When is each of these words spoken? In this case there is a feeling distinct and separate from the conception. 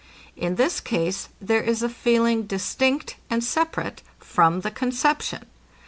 In 0.35 0.55
this 0.55 0.79
case 0.79 1.29
there 1.39 1.61
is 1.61 1.83
a 1.83 1.87
feeling 1.87 2.47
distinct 2.47 3.17
and 3.29 3.43
separate 3.43 4.01
from 4.17 4.61
the 4.61 4.71
conception. 4.71 5.45